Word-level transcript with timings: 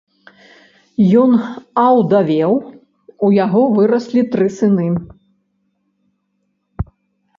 Ён 1.23 1.31
аўдавеў, 1.87 2.53
у 3.27 3.31
яго 3.45 3.61
выраслі 3.75 4.21
тры 4.37 4.47
сыны. 4.59 4.87